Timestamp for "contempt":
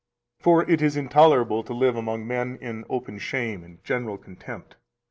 4.17-4.75